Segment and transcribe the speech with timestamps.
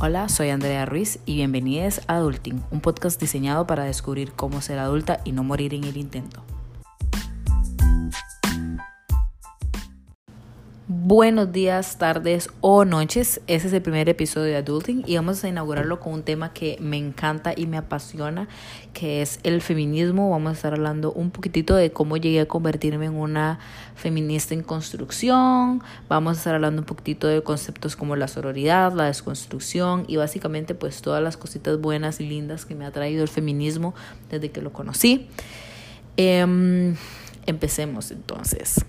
[0.00, 4.78] Hola, soy Andrea Ruiz y bienvenidos a Adulting, un podcast diseñado para descubrir cómo ser
[4.78, 6.40] adulta y no morir en el intento.
[11.10, 13.40] Buenos días, tardes o noches.
[13.46, 16.76] Este es el primer episodio de Adulting y vamos a inaugurarlo con un tema que
[16.82, 18.46] me encanta y me apasiona,
[18.92, 20.28] que es el feminismo.
[20.28, 23.58] Vamos a estar hablando un poquitito de cómo llegué a convertirme en una
[23.94, 25.82] feminista en construcción.
[26.10, 30.74] Vamos a estar hablando un poquitito de conceptos como la sororidad, la desconstrucción y básicamente
[30.74, 33.94] pues todas las cositas buenas y lindas que me ha traído el feminismo
[34.28, 35.26] desde que lo conocí.
[36.18, 36.96] Em,
[37.46, 38.84] empecemos entonces.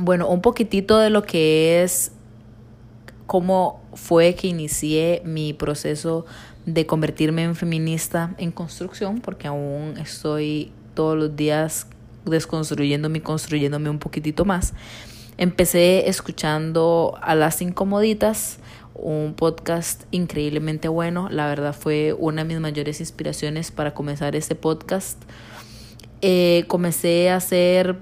[0.00, 2.12] Bueno, un poquitito de lo que es
[3.26, 6.24] cómo fue que inicié mi proceso
[6.66, 11.88] de convertirme en feminista en construcción, porque aún estoy todos los días
[12.24, 14.72] desconstruyéndome y construyéndome un poquitito más.
[15.36, 18.60] Empecé escuchando a las incomoditas,
[18.94, 21.28] un podcast increíblemente bueno.
[21.28, 25.20] La verdad fue una de mis mayores inspiraciones para comenzar este podcast.
[26.22, 27.98] Eh, comencé a hacer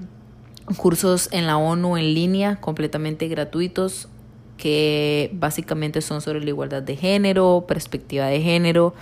[0.75, 4.09] cursos en la ONU en línea completamente gratuitos
[4.57, 8.95] que básicamente son sobre la igualdad de género, perspectiva de género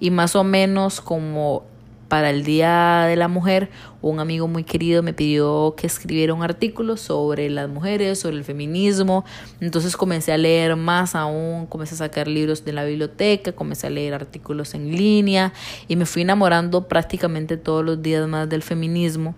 [0.00, 1.64] y más o menos como
[2.08, 3.70] para el Día de la Mujer,
[4.02, 8.44] un amigo muy querido me pidió que escribiera un artículo sobre las mujeres, sobre el
[8.44, 9.24] feminismo.
[9.60, 13.90] Entonces comencé a leer más aún, comencé a sacar libros de la biblioteca, comencé a
[13.90, 15.52] leer artículos en línea
[15.88, 19.34] y me fui enamorando prácticamente todos los días más del feminismo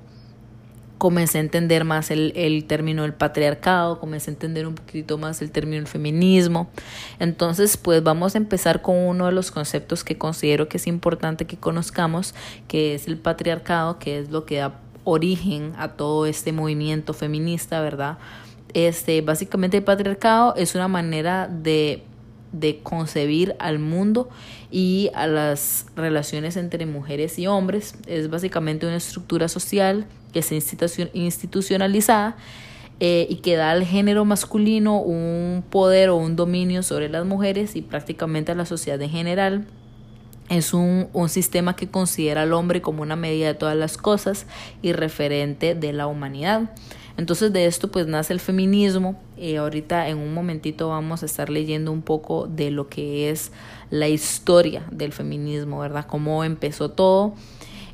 [0.98, 5.42] comencé a entender más el, el término del patriarcado, comencé a entender un poquito más
[5.42, 6.68] el término del feminismo.
[7.18, 11.46] Entonces, pues vamos a empezar con uno de los conceptos que considero que es importante
[11.46, 12.34] que conozcamos,
[12.68, 17.80] que es el patriarcado, que es lo que da origen a todo este movimiento feminista,
[17.80, 18.18] ¿verdad?
[18.74, 22.02] Este, básicamente el patriarcado es una manera de
[22.52, 24.28] de concebir al mundo
[24.70, 27.94] y a las relaciones entre mujeres y hombres.
[28.06, 32.36] Es básicamente una estructura social que es institucionalizada
[32.98, 37.76] eh, y que da al género masculino un poder o un dominio sobre las mujeres
[37.76, 39.66] y prácticamente a la sociedad en general.
[40.48, 44.46] Es un, un, sistema que considera al hombre como una medida de todas las cosas
[44.80, 46.70] y referente de la humanidad.
[47.16, 49.20] Entonces de esto pues nace el feminismo.
[49.36, 53.52] y ahorita en un momentito vamos a estar leyendo un poco de lo que es
[53.90, 56.06] la historia del feminismo, ¿verdad?
[56.06, 57.34] Cómo empezó todo.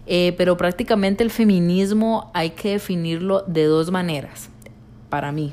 [0.07, 4.51] Eh, pero prácticamente el feminismo hay que definirlo de dos maneras,
[5.09, 5.53] para mí.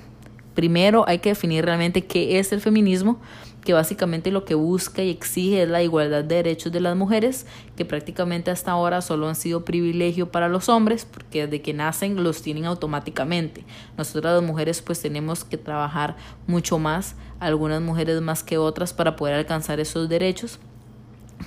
[0.55, 3.19] Primero hay que definir realmente qué es el feminismo
[3.63, 7.45] que básicamente lo que busca y exige es la igualdad de derechos de las mujeres,
[7.75, 12.23] que prácticamente hasta ahora solo han sido privilegio para los hombres, porque desde que nacen
[12.23, 13.65] los tienen automáticamente.
[13.97, 16.15] Nosotras las mujeres pues tenemos que trabajar
[16.47, 20.59] mucho más, algunas mujeres más que otras, para poder alcanzar esos derechos.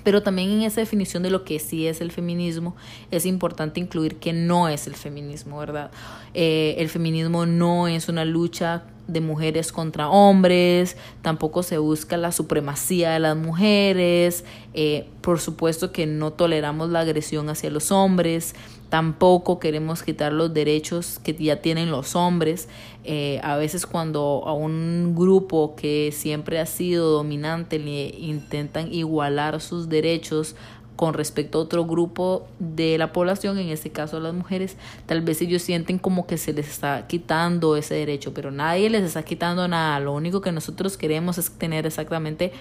[0.05, 2.75] Pero también en esa definición de lo que sí es el feminismo,
[3.11, 5.91] es importante incluir que no es el feminismo, ¿verdad?
[6.35, 12.33] Eh, el feminismo no es una lucha de mujeres contra hombres, tampoco se busca la
[12.33, 14.45] supremacía de las mujeres,
[14.75, 18.55] eh, por supuesto que no toleramos la agresión hacia los hombres,
[18.93, 22.69] tampoco queremos quitar los derechos que ya tienen los hombres.
[23.05, 29.63] Eh, a veces cuando a un grupo que siempre ha sido dominante le intentan igualar
[29.63, 30.57] sus derechos
[30.95, 34.77] con respecto a otro grupo de la población, en este caso las mujeres,
[35.07, 39.05] tal vez ellos sienten como que se les está quitando ese derecho, pero nadie les
[39.05, 40.01] está quitando nada.
[40.01, 42.53] Lo único que nosotros queremos es tener exactamente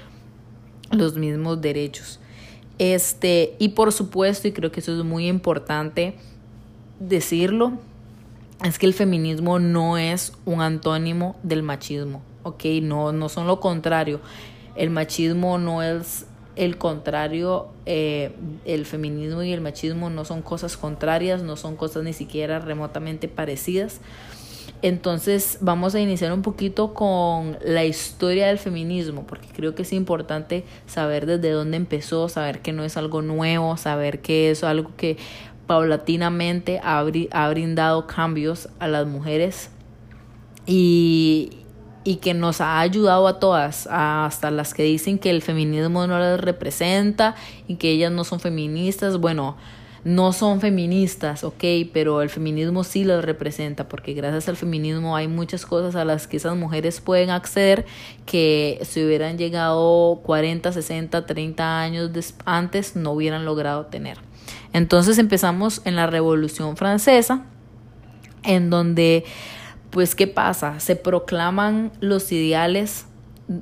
[0.92, 2.22] los mismos derechos.
[2.80, 6.16] Este, y por supuesto, y creo que eso es muy importante
[7.00, 7.74] decirlo,
[8.64, 12.66] es que el feminismo no es un antónimo del machismo, ¿ok?
[12.82, 14.22] No, no son lo contrario.
[14.76, 20.78] El machismo no es el contrario, eh, el feminismo y el machismo no son cosas
[20.78, 24.00] contrarias, no son cosas ni siquiera remotamente parecidas.
[24.82, 29.94] Entonces vamos a iniciar un poquito con la historia del feminismo, porque creo que es
[29.94, 34.92] importante saber desde dónde empezó, saber que no es algo nuevo, saber que es algo
[34.98, 35.18] que
[35.68, 39.70] paulatinamente ha, ha brindado cambios a las mujeres
[40.66, 41.60] y,
[42.04, 46.18] y que nos ha ayudado a todas, hasta las que dicen que el feminismo no
[46.18, 47.36] las representa
[47.68, 49.18] y que ellas no son feministas.
[49.18, 49.58] Bueno,
[50.04, 51.64] no son feministas, ok,
[51.94, 56.28] pero el feminismo sí las representa, porque gracias al feminismo hay muchas cosas a las
[56.28, 57.86] que esas mujeres pueden acceder
[58.26, 62.12] que si hubieran llegado 40, 60, 30 años
[62.46, 64.18] antes no hubieran logrado tener.
[64.74, 67.46] Entonces empezamos en la Revolución Francesa,
[68.44, 69.24] en donde
[69.92, 70.80] pues, ¿qué pasa?
[70.80, 73.06] Se proclaman los ideales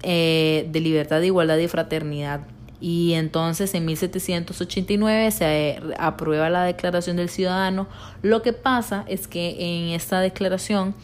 [0.04, 2.42] eh, de libertad, igualdad y fraternidad.
[2.82, 7.88] Y entonces en 1789 se aprueba la Declaración del Ciudadano.
[8.22, 10.96] Lo que pasa es que en esta declaración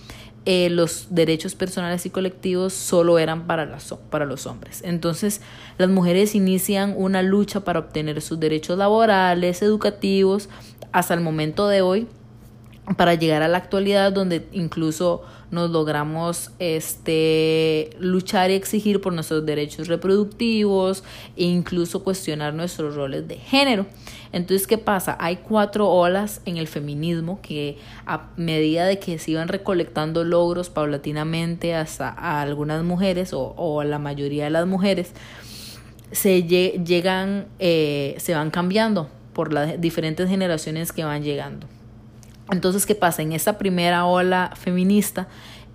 [0.46, 4.82] eh, los derechos personales y colectivos solo eran para, las, para los hombres.
[4.86, 5.42] Entonces
[5.78, 10.50] las mujeres inician una lucha para obtener sus derechos laborales, educativos,
[10.92, 12.08] hasta el momento de hoy,
[12.98, 19.46] para llegar a la actualidad donde incluso nos logramos este luchar y exigir por nuestros
[19.46, 21.04] derechos reproductivos
[21.36, 23.86] e incluso cuestionar nuestros roles de género.
[24.32, 25.16] Entonces, ¿qué pasa?
[25.20, 30.70] Hay cuatro olas en el feminismo que a medida de que se iban recolectando logros
[30.70, 35.14] paulatinamente hasta a algunas mujeres o, a la mayoría de las mujeres,
[36.12, 41.68] se llegan, eh, se van cambiando por las diferentes generaciones que van llegando.
[42.52, 43.22] Entonces, ¿qué pasa?
[43.22, 45.28] En esta primera ola feminista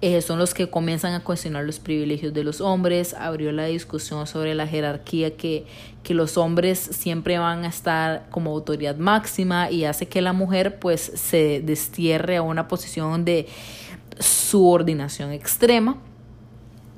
[0.02, 4.26] eh, son los que comienzan a cuestionar los privilegios de los hombres, abrió la discusión
[4.26, 5.66] sobre la jerarquía que,
[6.02, 10.78] que los hombres siempre van a estar como autoridad máxima y hace que la mujer
[10.78, 13.46] pues se destierre a una posición de
[14.18, 15.98] subordinación extrema.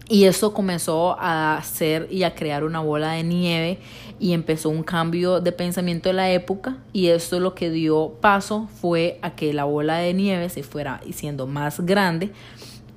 [0.08, 3.78] Y eso comenzó a hacer y a crear una bola de nieve
[4.19, 6.76] y empezó un cambio de pensamiento de la época.
[6.93, 11.00] Y esto lo que dio paso fue a que la bola de nieve se fuera
[11.12, 12.32] siendo más grande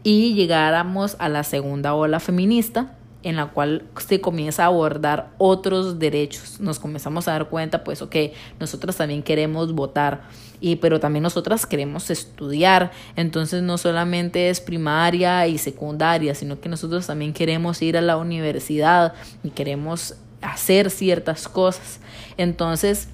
[0.03, 2.95] y llegáramos a la segunda ola feminista
[3.25, 6.59] en la cual se comienza a abordar otros derechos.
[6.59, 8.15] Nos comenzamos a dar cuenta, pues, ok,
[8.59, 10.21] nosotras también queremos votar,
[10.61, 12.91] y, pero también nosotras queremos estudiar.
[13.15, 18.17] Entonces no solamente es primaria y secundaria, sino que nosotros también queremos ir a la
[18.17, 21.99] universidad y queremos hacer ciertas cosas.
[22.37, 23.09] Entonces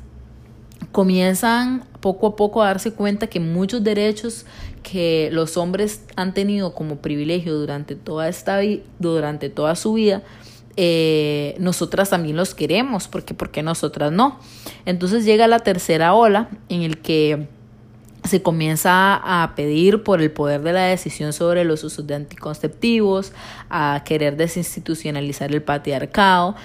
[0.92, 4.46] comienzan poco a poco a darse cuenta que muchos derechos
[4.84, 8.60] que los hombres han tenido como privilegio durante toda esta
[9.00, 10.24] durante toda su vida
[10.78, 14.40] eh, nosotras también los queremos porque porque nosotras no
[14.86, 17.48] entonces llega la tercera ola en el que
[18.24, 23.34] se comienza a pedir por el poder de la decisión sobre los usos de anticonceptivos,
[23.70, 26.56] a querer desinstitucionalizar el patriarcado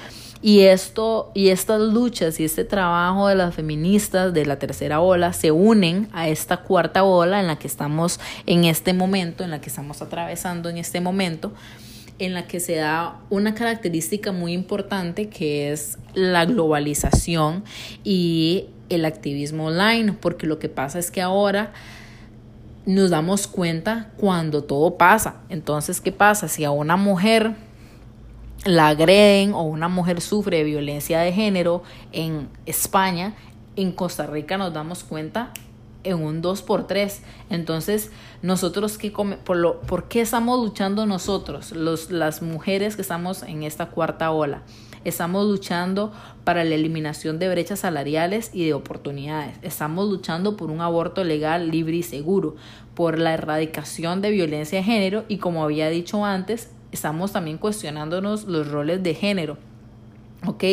[0.47, 5.33] y esto y estas luchas y este trabajo de las feministas de la tercera ola
[5.33, 9.61] se unen a esta cuarta ola en la que estamos en este momento, en la
[9.61, 11.53] que estamos atravesando en este momento,
[12.21, 17.65] en la que se da una característica muy importante que es la globalización
[18.05, 21.73] y el activismo online, porque lo que pasa es que ahora
[22.85, 25.41] nos damos cuenta cuando todo pasa.
[25.49, 26.47] Entonces, ¿qué pasa?
[26.47, 27.66] Si a una mujer
[28.67, 31.83] la agreden o una mujer sufre violencia de género
[32.13, 33.35] en España,
[33.77, 35.53] en Costa Rica nos damos cuenta
[36.03, 38.11] en un 2 por 3 Entonces,
[38.43, 43.63] nosotros, ¿qué, por, lo, ¿por qué estamos luchando nosotros, los, las mujeres que estamos en
[43.63, 44.63] esta cuarta ola?
[45.05, 46.13] Estamos luchando
[46.43, 49.57] para la eliminación de brechas salariales y de oportunidades.
[49.63, 52.57] Estamos luchando por un aborto legal, libre y seguro,
[52.95, 58.45] por la erradicación de violencia de género y, como había dicho antes, estamos también cuestionándonos
[58.45, 59.59] los roles de género.
[60.47, 60.65] ¿Ok?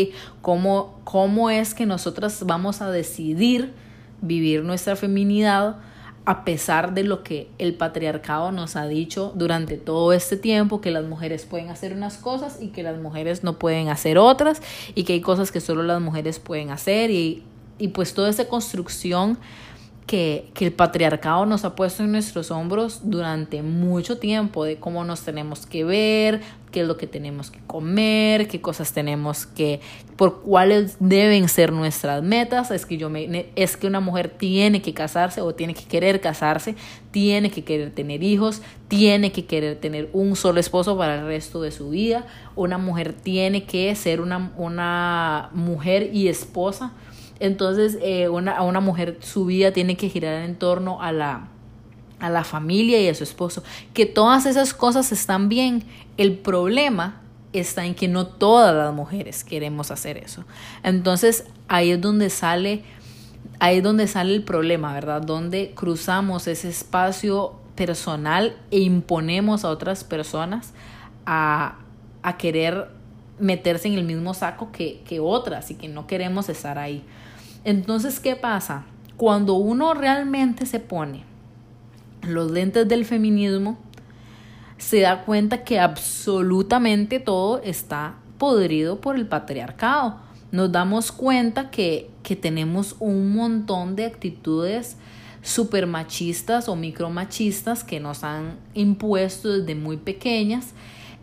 [0.41, 3.73] ¿Cómo, cómo es que nosotras vamos a decidir
[4.21, 5.77] vivir nuestra feminidad
[6.25, 10.89] a pesar de lo que el patriarcado nos ha dicho durante todo este tiempo, que
[10.89, 14.61] las mujeres pueden hacer unas cosas y que las mujeres no pueden hacer otras,
[14.95, 17.43] y que hay cosas que solo las mujeres pueden hacer, y,
[17.77, 19.37] y pues toda esa construcción
[20.05, 25.03] que, que, el patriarcado nos ha puesto en nuestros hombros durante mucho tiempo de cómo
[25.05, 26.41] nos tenemos que ver,
[26.73, 29.79] qué es lo que tenemos que comer, qué cosas tenemos que,
[30.17, 32.71] por cuáles deben ser nuestras metas.
[32.71, 36.19] Es que, yo me, es que una mujer tiene que casarse o tiene que querer
[36.19, 36.75] casarse,
[37.11, 41.61] tiene que querer tener hijos, tiene que querer tener un solo esposo para el resto
[41.61, 42.25] de su vida.
[42.55, 46.91] Una mujer tiene que ser una, una mujer y esposa
[47.43, 51.49] entonces, eh, una, a una mujer su vida tiene que girar en torno a la,
[52.21, 53.63] a la familia y a su esposo.
[53.93, 55.83] Que todas esas cosas están bien.
[56.15, 57.21] El problema
[57.51, 60.45] está en que no todas las mujeres queremos hacer eso.
[60.83, 62.85] Entonces, ahí es donde sale,
[63.59, 65.21] ahí es donde sale el problema, ¿verdad?
[65.21, 70.71] Donde cruzamos ese espacio personal e imponemos a otras personas
[71.25, 71.75] a,
[72.21, 72.87] a querer
[73.39, 77.03] meterse en el mismo saco que, que otras y que no queremos estar ahí.
[77.63, 78.85] Entonces, ¿qué pasa?
[79.17, 81.23] Cuando uno realmente se pone
[82.21, 83.77] los lentes del feminismo,
[84.77, 90.17] se da cuenta que absolutamente todo está podrido por el patriarcado.
[90.51, 94.97] Nos damos cuenta que, que tenemos un montón de actitudes
[95.41, 100.73] super machistas o micromachistas que nos han impuesto desde muy pequeñas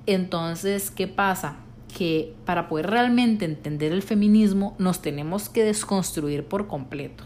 [0.07, 1.57] Entonces, ¿qué pasa?
[1.97, 7.25] Que para poder realmente entender el feminismo nos tenemos que desconstruir por completo.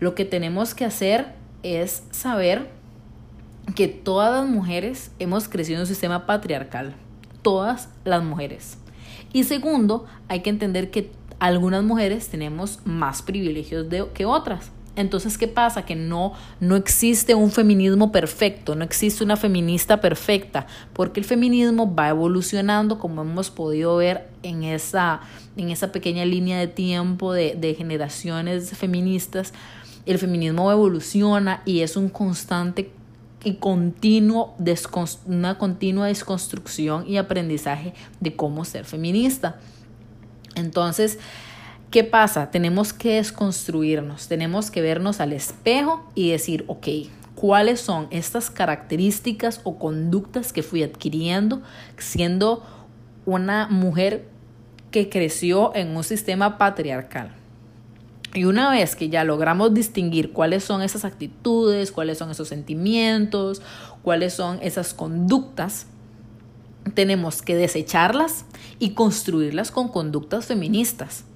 [0.00, 2.70] Lo que tenemos que hacer es saber
[3.76, 6.94] que todas las mujeres hemos crecido en un sistema patriarcal.
[7.42, 8.78] Todas las mujeres.
[9.32, 14.70] Y segundo, hay que entender que algunas mujeres tenemos más privilegios de, que otras.
[14.94, 15.86] Entonces, ¿qué pasa?
[15.86, 21.94] Que no, no existe un feminismo perfecto, no existe una feminista perfecta, porque el feminismo
[21.94, 25.20] va evolucionando, como hemos podido ver en esa,
[25.56, 29.54] en esa pequeña línea de tiempo de, de generaciones feministas.
[30.04, 32.90] El feminismo evoluciona y es un constante
[33.44, 34.54] y continuo
[35.26, 39.58] una continua desconstrucción y aprendizaje de cómo ser feminista.
[40.54, 41.18] Entonces,
[41.92, 42.50] ¿Qué pasa?
[42.50, 46.88] Tenemos que desconstruirnos, tenemos que vernos al espejo y decir, ok,
[47.34, 51.60] ¿cuáles son estas características o conductas que fui adquiriendo
[51.98, 52.62] siendo
[53.26, 54.26] una mujer
[54.90, 57.34] que creció en un sistema patriarcal?
[58.32, 63.60] Y una vez que ya logramos distinguir cuáles son esas actitudes, cuáles son esos sentimientos,
[64.02, 65.88] cuáles son esas conductas,
[66.94, 68.46] tenemos que desecharlas
[68.78, 71.26] y construirlas con conductas feministas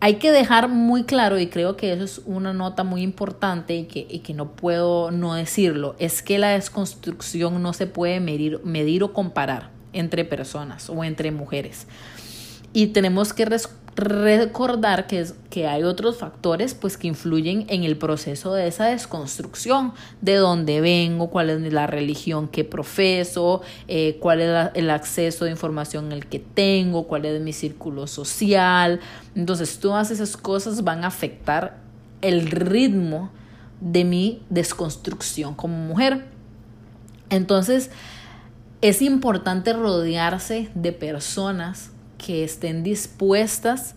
[0.00, 3.84] hay que dejar muy claro, y creo que eso es una nota muy importante y
[3.84, 8.60] que, y que no puedo no decirlo, es que la desconstrucción no se puede medir,
[8.64, 11.86] medir o comparar entre personas o entre mujeres.
[12.72, 13.44] Y tenemos que
[13.98, 18.86] recordar que, es, que hay otros factores pues, que influyen en el proceso de esa
[18.86, 25.44] desconstrucción, de dónde vengo, cuál es la religión que profeso, eh, cuál es el acceso
[25.44, 29.00] de información el que tengo, cuál es mi círculo social.
[29.34, 31.78] Entonces todas esas cosas van a afectar
[32.22, 33.30] el ritmo
[33.80, 36.26] de mi desconstrucción como mujer.
[37.30, 37.90] Entonces
[38.80, 43.94] es importante rodearse de personas que estén dispuestas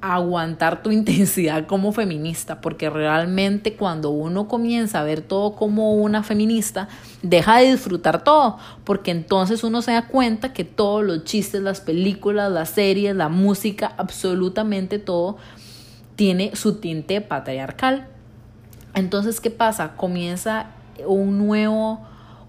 [0.00, 5.94] a aguantar tu intensidad como feminista, porque realmente cuando uno comienza a ver todo como
[5.94, 6.88] una feminista,
[7.22, 11.80] deja de disfrutar todo, porque entonces uno se da cuenta que todos los chistes, las
[11.80, 15.36] películas, las series, la música, absolutamente todo
[16.16, 18.08] tiene su tinte patriarcal.
[18.94, 19.94] Entonces, ¿qué pasa?
[19.96, 20.70] Comienza
[21.06, 22.00] un nuevo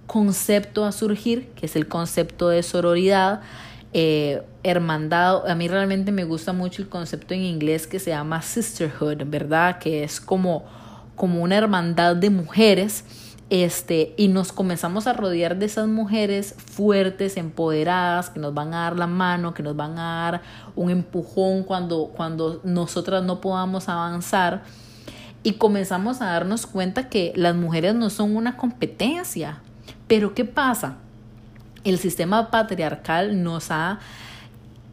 [0.08, 3.42] concepto a surgir, que es el concepto de sororidad,
[3.94, 5.50] eh, hermandad.
[5.50, 9.80] A mí realmente me gusta mucho el concepto en inglés que se llama sisterhood, ¿verdad?
[9.80, 10.66] Que es como,
[11.16, 13.06] como una hermandad de mujeres.
[13.50, 18.84] Este, y nos comenzamos a rodear de esas mujeres fuertes, empoderadas, que nos van a
[18.84, 20.42] dar la mano, que nos van a dar
[20.76, 24.62] un empujón cuando, cuando nosotras no podamos avanzar.
[25.42, 29.62] Y comenzamos a darnos cuenta que las mujeres no son una competencia.
[30.08, 30.98] Pero ¿qué pasa?
[31.84, 34.00] el sistema patriarcal nos ha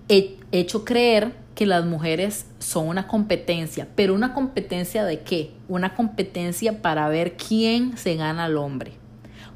[0.08, 5.52] hecho creer que las mujeres son una competencia, pero una competencia de qué?
[5.68, 8.92] Una competencia para ver quién se gana al hombre.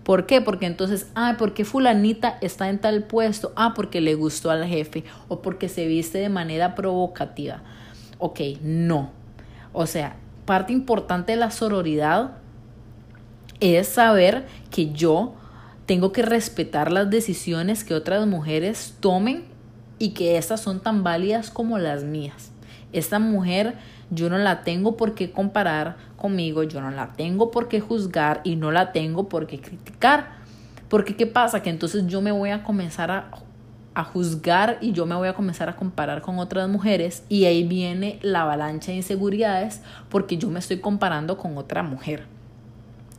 [0.03, 0.41] ¿Por qué?
[0.41, 3.53] Porque entonces, ah, porque fulanita está en tal puesto?
[3.55, 7.63] Ah, porque le gustó al jefe o porque se viste de manera provocativa.
[8.19, 9.11] Ok, no.
[9.73, 10.17] O sea,
[10.47, 12.33] parte importante de la sororidad
[13.61, 15.35] es saber que yo
[15.85, 19.50] tengo que respetar las decisiones que otras mujeres tomen
[20.01, 22.51] y que estas son tan válidas como las mías.
[22.93, 23.77] Esta mujer
[24.11, 28.41] yo no la tengo por qué comparar conmigo, yo no la tengo por qué juzgar
[28.43, 30.41] y no la tengo por qué criticar.
[30.89, 31.63] Porque ¿qué pasa?
[31.63, 33.31] Que entonces yo me voy a comenzar a,
[33.95, 37.63] a juzgar y yo me voy a comenzar a comparar con otras mujeres y ahí
[37.63, 42.25] viene la avalancha de inseguridades porque yo me estoy comparando con otra mujer.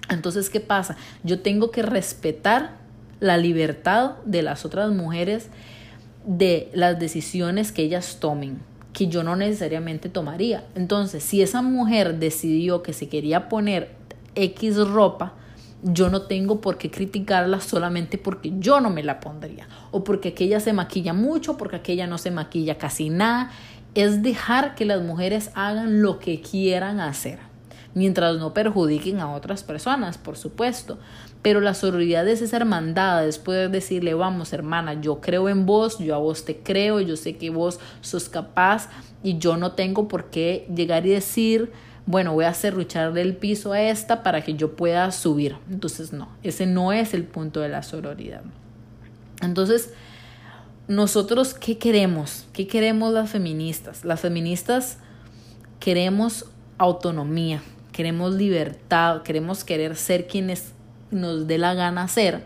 [0.10, 0.98] Entonces, ¿qué pasa?
[1.24, 2.82] Yo tengo que respetar
[3.22, 5.50] la libertad de las otras mujeres
[6.26, 8.60] de las decisiones que ellas tomen,
[8.94, 10.66] que yo no necesariamente tomaría.
[10.76, 13.92] Entonces, si esa mujer decidió que se quería poner
[14.36, 15.34] X ropa,
[15.84, 20.30] yo no tengo por qué criticarla solamente porque yo no me la pondría o porque
[20.30, 23.52] aquella se maquilla mucho, porque aquella no se maquilla casi nada.
[23.96, 27.51] Es dejar que las mujeres hagan lo que quieran hacer
[27.94, 30.98] mientras no perjudiquen a otras personas, por supuesto.
[31.42, 35.98] Pero la sororidad es esa hermandad, es poder decirle, vamos hermana, yo creo en vos,
[36.00, 38.90] yo a vos te creo, yo sé que vos sos capaz
[39.24, 41.72] y yo no tengo por qué llegar y decir,
[42.06, 45.56] bueno, voy a cerrucharle el piso a esta para que yo pueda subir.
[45.70, 48.42] Entonces, no, ese no es el punto de la sororidad.
[49.42, 49.94] Entonces,
[50.88, 52.46] nosotros, ¿qué queremos?
[52.54, 54.04] ¿Qué queremos las feministas?
[54.04, 54.98] Las feministas
[55.80, 56.46] queremos
[56.78, 60.72] autonomía, queremos libertad, queremos querer ser quienes
[61.12, 62.44] nos dé la gana ser.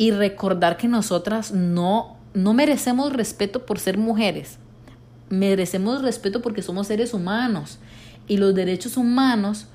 [0.00, 4.58] y recordar que nosotras no, no merecemos respeto por ser mujeres,
[5.28, 7.80] merecemos respeto porque somos seres humanos
[8.28, 9.66] y los derechos humanos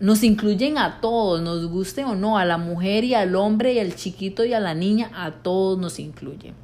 [0.00, 3.78] nos incluyen a todos, nos guste o no, a la mujer y al hombre y
[3.78, 6.54] al chiquito y a la niña, a todos nos incluye.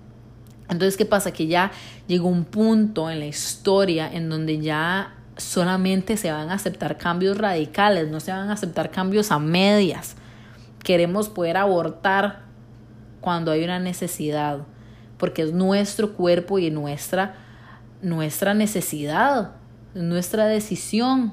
[0.68, 1.32] Entonces, ¿qué pasa?
[1.32, 1.70] Que ya
[2.08, 7.38] llegó un punto en la historia en donde ya solamente se van a aceptar cambios
[7.38, 10.16] radicales, no se van a aceptar cambios a medias.
[10.82, 12.42] Queremos poder abortar
[13.20, 14.60] cuando hay una necesidad,
[15.18, 17.34] porque es nuestro cuerpo y nuestra,
[18.02, 19.52] nuestra necesidad,
[19.94, 21.32] nuestra decisión.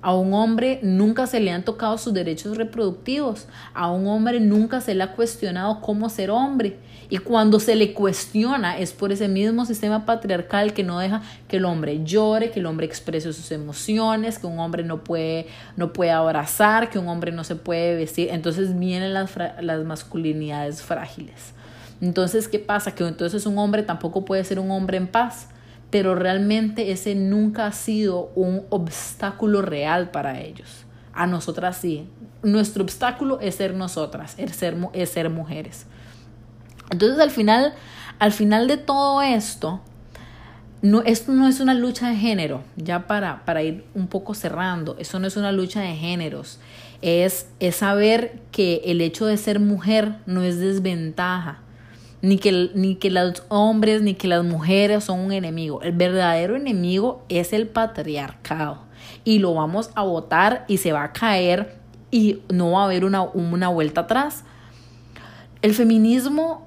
[0.00, 3.48] A un hombre nunca se le han tocado sus derechos reproductivos.
[3.74, 6.78] A un hombre nunca se le ha cuestionado cómo ser hombre.
[7.10, 11.56] Y cuando se le cuestiona es por ese mismo sistema patriarcal que no deja que
[11.56, 15.92] el hombre llore, que el hombre exprese sus emociones, que un hombre no puede, no
[15.92, 18.28] puede abrazar, que un hombre no se puede vestir.
[18.30, 21.54] Entonces vienen las, las masculinidades frágiles.
[22.00, 22.94] Entonces, ¿qué pasa?
[22.94, 25.48] Que entonces un hombre tampoco puede ser un hombre en paz
[25.90, 30.84] pero realmente ese nunca ha sido un obstáculo real para ellos.
[31.12, 32.06] A nosotras sí.
[32.42, 35.86] Nuestro obstáculo es ser nosotras, es ser, es ser mujeres.
[36.90, 37.74] Entonces al final,
[38.18, 39.80] al final de todo esto,
[40.80, 44.96] no, esto no es una lucha de género, ya para, para ir un poco cerrando,
[44.98, 46.60] eso no es una lucha de géneros,
[47.02, 51.62] es, es saber que el hecho de ser mujer no es desventaja
[52.20, 55.82] ni que, ni que los hombres ni que las mujeres son un enemigo.
[55.82, 58.78] El verdadero enemigo es el patriarcado
[59.24, 61.76] y lo vamos a votar y se va a caer
[62.10, 64.44] y no va a haber una, una vuelta atrás.
[65.62, 66.66] El feminismo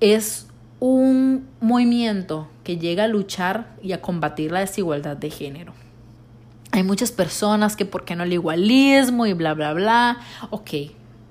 [0.00, 0.46] es
[0.80, 5.72] un movimiento que llega a luchar y a combatir la desigualdad de género.
[6.70, 10.18] Hay muchas personas que por qué no el igualismo y bla, bla, bla.
[10.50, 10.70] Ok,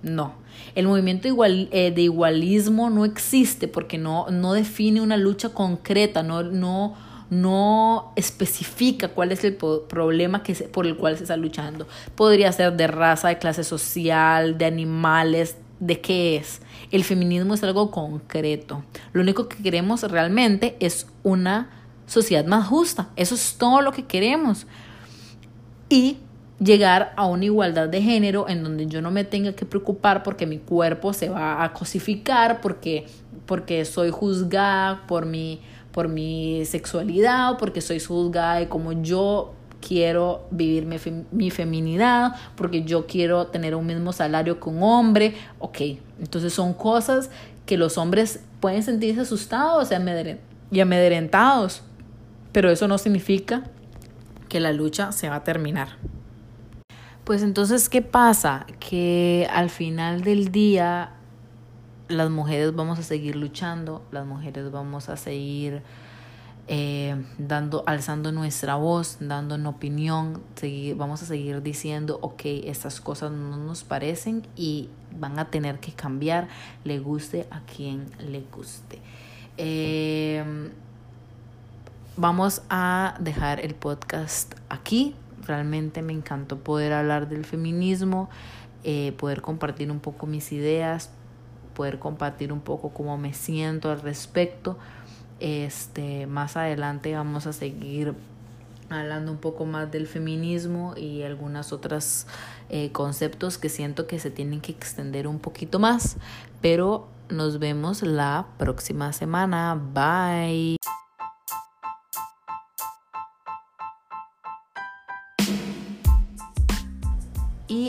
[0.01, 0.34] no.
[0.75, 6.43] El movimiento eh, de igualismo no existe porque no, no define una lucha concreta, no,
[6.43, 6.95] no,
[7.29, 11.88] no especifica cuál es el problema que por el cual se está luchando.
[12.15, 16.62] Podría ser de raza, de clase social, de animales, de qué es.
[16.91, 18.84] El feminismo es algo concreto.
[19.13, 21.69] Lo único que queremos realmente es una
[22.05, 23.10] sociedad más justa.
[23.15, 24.65] Eso es todo lo que queremos.
[25.89, 26.17] Y
[26.60, 30.46] llegar a una igualdad de género en donde yo no me tenga que preocupar porque
[30.46, 33.06] mi cuerpo se va a cosificar, porque,
[33.46, 39.54] porque soy juzgada por mi, por mi sexualidad o porque soy juzgada de cómo yo
[39.80, 40.98] quiero vivir mi,
[41.32, 45.36] mi, feminidad, porque yo quiero tener un mismo salario que un hombre.
[45.60, 45.82] Ok,
[46.20, 47.30] entonces son cosas
[47.67, 49.89] que los hombres pueden sentirse asustados
[50.72, 51.84] y amedrentados,
[52.52, 53.63] pero eso no significa
[54.50, 55.89] que la lucha se va a terminar.
[57.27, 58.65] Pues entonces, ¿qué pasa?
[58.79, 61.11] Que al final del día
[62.07, 65.81] las mujeres vamos a seguir luchando, las mujeres vamos a seguir
[66.69, 73.01] eh, dando, alzando nuestra voz, dando una opinión, seguir, vamos a seguir diciendo, ok, estas
[73.01, 74.87] cosas no nos parecen y
[75.19, 76.47] van a tener que cambiar,
[76.85, 79.01] le guste a quien le guste.
[79.57, 80.71] Eh,
[82.15, 85.13] vamos a dejar el podcast aquí.
[85.47, 88.29] Realmente me encantó poder hablar del feminismo,
[88.83, 91.12] eh, poder compartir un poco mis ideas,
[91.73, 94.77] poder compartir un poco cómo me siento al respecto.
[95.39, 98.15] Este, más adelante vamos a seguir
[98.89, 102.27] hablando un poco más del feminismo y algunas otras
[102.69, 106.17] eh, conceptos que siento que se tienen que extender un poquito más,
[106.62, 109.75] pero nos vemos la próxima semana.
[109.75, 110.76] Bye.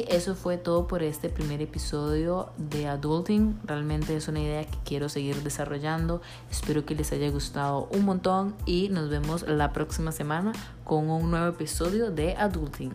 [0.09, 3.59] Eso fue todo por este primer episodio de Adulting.
[3.64, 6.23] Realmente es una idea que quiero seguir desarrollando.
[6.51, 10.53] Espero que les haya gustado un montón y nos vemos la próxima semana
[10.85, 12.92] con un nuevo episodio de Adulting.